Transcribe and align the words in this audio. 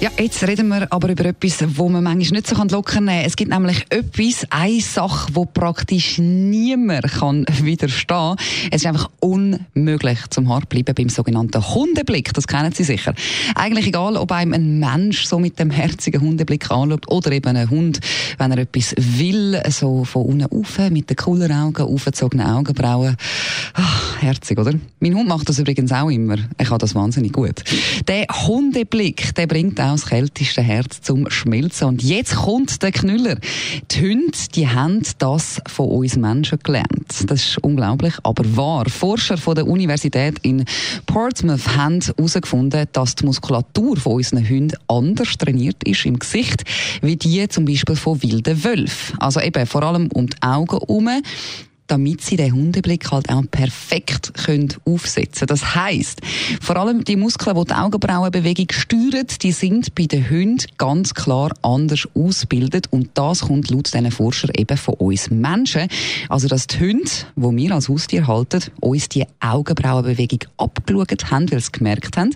ja, 0.00 0.10
jetzt 0.16 0.46
reden 0.46 0.68
wir 0.68 0.92
aber 0.92 1.08
über 1.08 1.24
etwas, 1.24 1.64
wo 1.76 1.88
man 1.88 2.04
manchmal 2.04 2.38
nicht 2.38 2.46
so 2.46 2.54
locker 2.54 3.00
nehmen 3.00 3.18
kann. 3.18 3.26
Es 3.26 3.34
gibt 3.34 3.50
nämlich 3.50 3.84
etwas, 3.90 4.46
eine 4.50 4.80
Sache, 4.80 5.34
wo 5.34 5.44
praktisch 5.44 6.18
niemand 6.18 7.02
kann 7.02 7.44
widerstehen 7.62 8.36
kann. 8.36 8.36
Es 8.70 8.82
ist 8.82 8.86
einfach 8.86 9.10
unmöglich 9.18 10.18
zum 10.30 10.48
Hart 10.48 10.68
bleiben 10.68 10.94
beim 10.94 11.08
sogenannten 11.08 11.74
Hundeblick. 11.74 12.32
Das 12.32 12.46
kennen 12.46 12.70
Sie 12.72 12.84
sicher. 12.84 13.12
Eigentlich 13.56 13.88
egal, 13.88 14.16
ob 14.16 14.30
einem 14.30 14.52
ein 14.52 14.78
Mensch 14.78 15.24
so 15.24 15.40
mit 15.40 15.58
dem 15.58 15.70
herzigen 15.70 16.20
Hundeblick 16.20 16.70
anschaut 16.70 17.10
oder 17.10 17.32
eben 17.32 17.56
ein 17.56 17.68
Hund, 17.68 17.98
wenn 18.38 18.52
er 18.52 18.58
etwas 18.58 18.94
will, 18.96 19.60
so 19.68 20.04
von 20.04 20.22
unten 20.22 20.44
rauf, 20.44 20.78
mit 20.90 21.10
den 21.10 21.16
coolen 21.16 21.50
Augen, 21.50 21.82
aufgezogenen 21.82 22.46
Augenbrauen. 22.46 23.16
Ach, 23.74 23.97
herzig, 24.20 24.58
oder? 24.58 24.72
Mein 25.00 25.14
Hund 25.14 25.28
macht 25.28 25.48
das 25.48 25.58
übrigens 25.58 25.92
auch 25.92 26.10
immer. 26.10 26.36
Er 26.56 26.66
kann 26.66 26.78
das 26.78 26.94
wahnsinnig 26.94 27.32
gut. 27.32 27.62
Der 28.06 28.26
Hundeblick, 28.46 29.34
der 29.34 29.46
bringt 29.46 29.80
auch 29.80 29.92
das 29.92 30.06
kälteste 30.06 30.62
Herz 30.62 31.00
zum 31.00 31.30
Schmelzen. 31.30 31.88
Und 31.88 32.02
jetzt 32.02 32.36
kommt 32.36 32.82
der 32.82 32.92
Knüller. 32.92 33.36
Die 33.90 34.00
Hunde, 34.00 34.38
die 34.54 34.68
haben 34.68 35.02
das 35.18 35.60
von 35.66 35.88
uns 35.88 36.16
Menschen 36.16 36.58
gelernt. 36.62 37.24
Das 37.26 37.42
ist 37.42 37.58
unglaublich, 37.58 38.14
aber 38.22 38.44
wahr. 38.56 38.88
Forscher 38.88 39.36
von 39.36 39.54
der 39.54 39.66
Universität 39.66 40.38
in 40.42 40.64
Portsmouth 41.06 41.76
haben 41.76 42.00
herausgefunden, 42.00 42.86
dass 42.92 43.14
die 43.14 43.26
Muskulatur 43.26 43.96
von 43.96 44.14
unseren 44.14 44.48
Hunden 44.48 44.76
anders 44.88 45.38
trainiert 45.38 45.82
ist 45.84 46.04
im 46.04 46.18
Gesicht, 46.18 46.64
wie 47.02 47.16
die 47.16 47.48
zum 47.48 47.64
Beispiel 47.64 47.96
von 47.96 48.22
wilden 48.22 48.64
Wölfen. 48.64 49.18
Also 49.18 49.40
eben 49.40 49.66
vor 49.66 49.82
allem 49.82 50.08
um 50.12 50.26
die 50.26 50.42
Augen 50.42 50.70
herum 50.70 51.08
damit 51.88 52.22
sie 52.22 52.36
den 52.36 52.52
Hundeblick 52.52 53.10
halt 53.10 53.28
auch 53.28 53.42
perfekt 53.50 54.32
können 54.34 54.74
aufsetzen 54.84 55.46
Das 55.46 55.74
heißt, 55.74 56.20
vor 56.60 56.76
allem 56.76 57.04
die 57.04 57.16
Muskeln, 57.16 57.56
die 57.56 57.64
die 57.64 57.74
Augenbrauenbewegung 57.74 58.66
steuern, 58.70 59.26
die 59.42 59.52
sind 59.52 59.94
bei 59.94 60.04
den 60.04 60.28
Hunden 60.30 60.64
ganz 60.76 61.14
klar 61.14 61.52
anders 61.62 62.06
ausgebildet 62.14 62.86
und 62.90 63.10
das 63.14 63.40
kommt 63.40 63.70
laut 63.70 63.92
diesen 63.92 64.10
Forscher 64.10 64.56
eben 64.56 64.76
von 64.76 64.94
uns 64.94 65.30
Menschen. 65.30 65.88
Also, 66.28 66.48
dass 66.48 66.66
die 66.66 66.78
Hunde, 66.80 67.10
die 67.36 67.56
wir 67.56 67.74
als 67.74 67.88
Haustier 67.88 68.26
halten, 68.26 68.62
uns 68.80 69.08
die 69.08 69.24
Augenbrauenbewegung 69.40 70.40
abgeschaut 70.56 71.30
haben, 71.30 71.50
weil 71.50 71.60
sie 71.60 71.72
gemerkt 71.72 72.16
haben, 72.16 72.34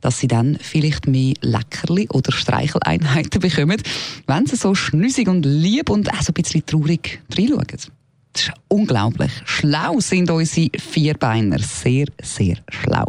dass 0.00 0.18
sie 0.18 0.28
dann 0.28 0.58
vielleicht 0.60 1.06
mehr 1.06 1.34
Leckerli 1.40 2.08
oder 2.10 2.32
Streicheleinheiten 2.32 3.40
bekommen, 3.40 3.80
wenn 4.26 4.46
sie 4.46 4.56
so 4.56 4.74
schnüssig 4.74 5.28
und 5.28 5.44
lieb 5.44 5.90
und 5.90 6.12
auch 6.12 6.22
so 6.22 6.32
ein 6.32 6.34
bisschen 6.34 6.66
traurig 6.66 7.20
reinschauen. 7.36 7.97
Ist 8.38 8.52
unglaublich. 8.68 9.32
Schlau 9.44 9.98
sind 9.98 10.30
unsere 10.30 10.68
Vierbeiner. 10.78 11.58
Sehr, 11.58 12.06
sehr 12.22 12.56
schlau. 12.68 13.06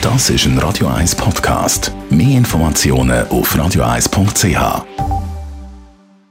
Das 0.00 0.30
ist 0.30 0.46
ein 0.46 0.58
Radio 0.58 0.86
1 0.86 1.16
Podcast. 1.16 1.92
Mehr 2.08 2.38
Informationen 2.38 3.26
auf 3.28 3.52
radio1.ch. 3.56 5.07